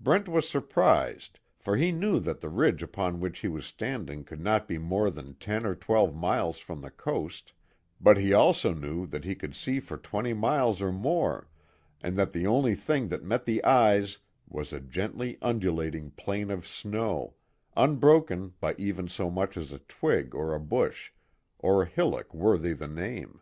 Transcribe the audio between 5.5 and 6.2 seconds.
or twelve